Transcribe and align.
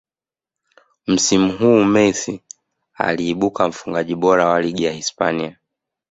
msimu 1.07 1.57
huu 1.57 1.83
Messi 1.85 2.41
aliibuka 2.93 3.67
mfungaji 3.67 4.15
bora 4.15 4.45
wa 4.45 4.61
ligi 4.61 4.83
ya 4.83 4.91
hispania 4.91 5.57